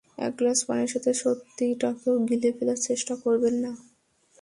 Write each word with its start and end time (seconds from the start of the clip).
এক 0.17 0.33
গ্লাস 0.37 0.59
পানির 0.67 0.89
সাথে 0.89 1.11
সত্যিটাকেও 1.13 2.15
গিলে 2.25 2.49
ফেলার 2.57 2.79
চেষ্টা 2.81 3.13
করবেন 3.15 3.55
না। 3.55 3.71